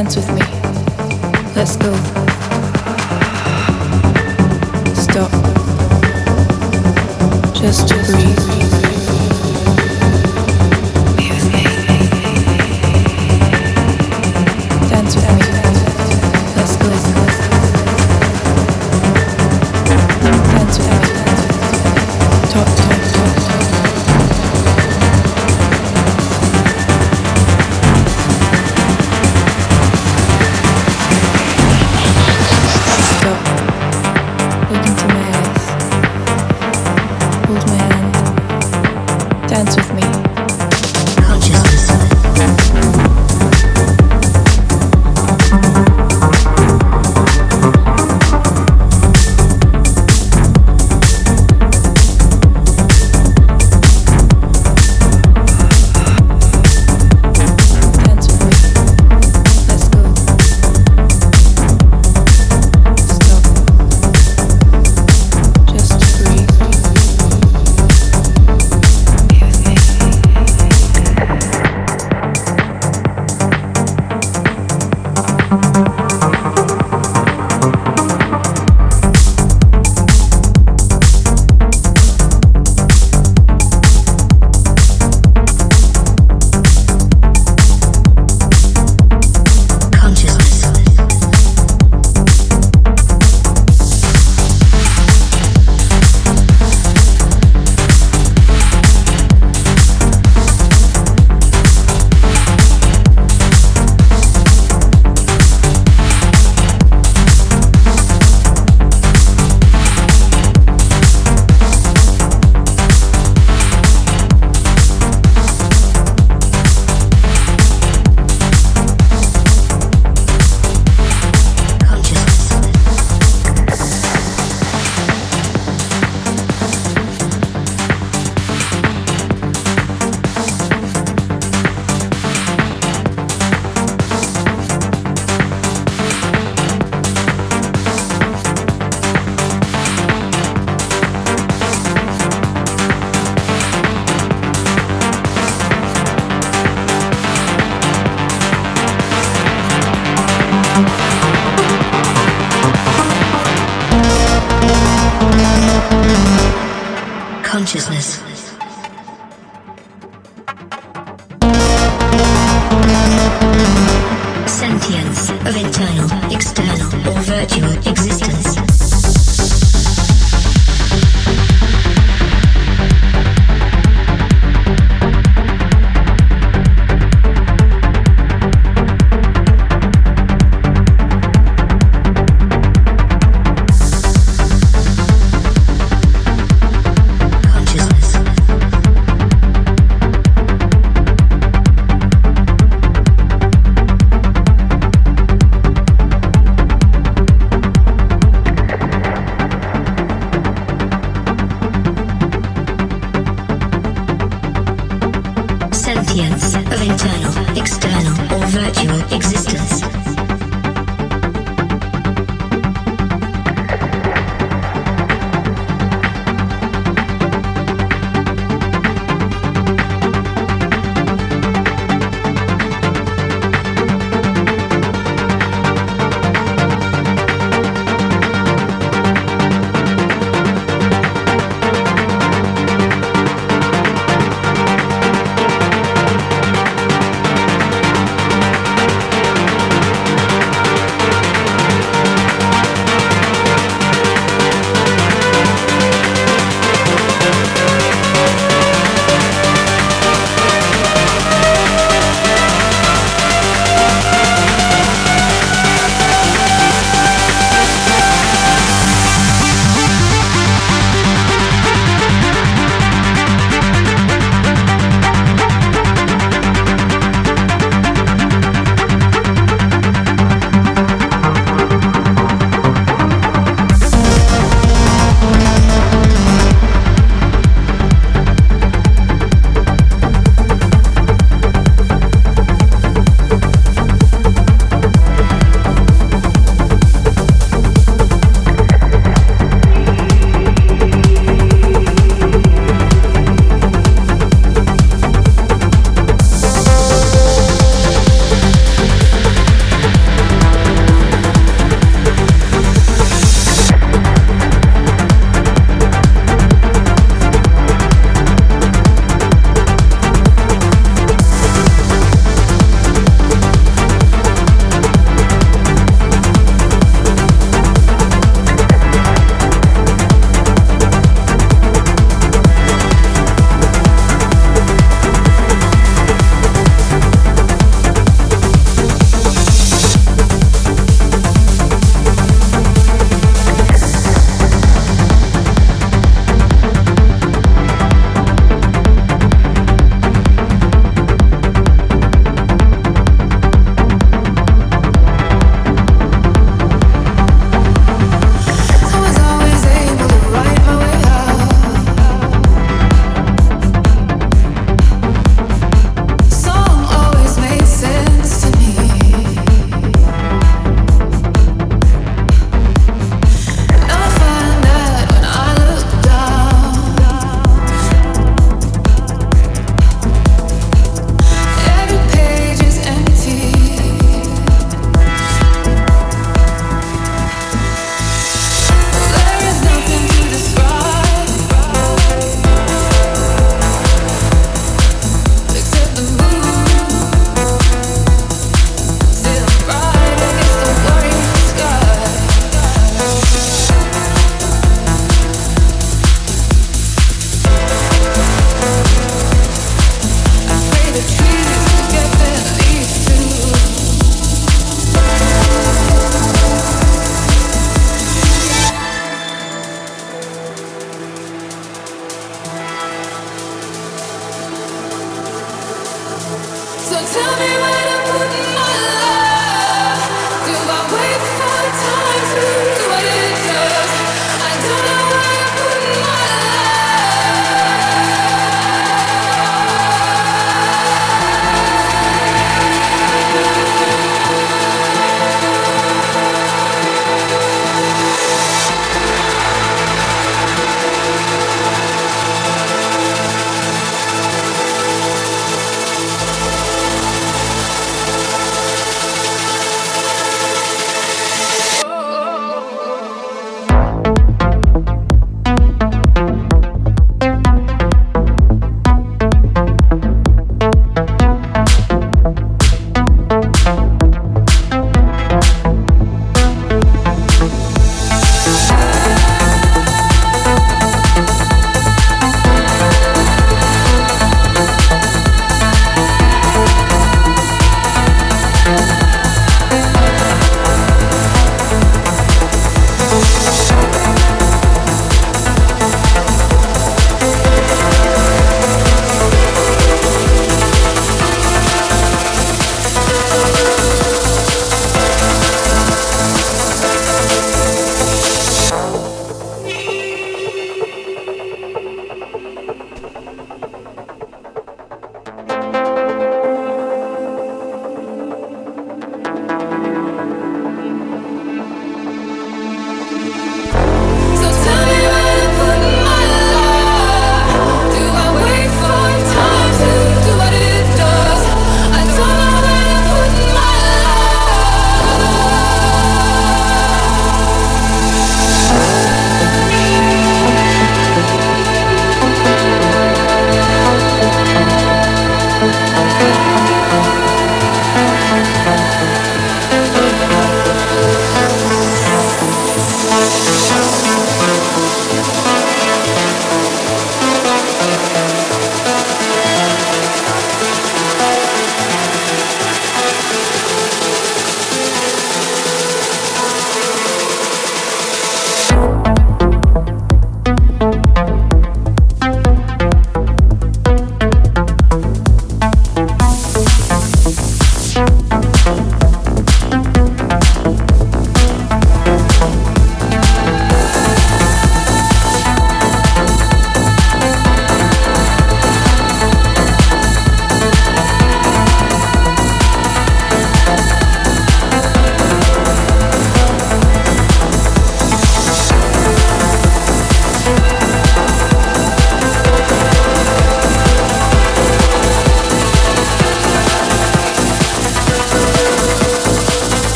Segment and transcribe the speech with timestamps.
[0.00, 0.60] Hold my hand.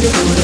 [0.00, 0.39] You.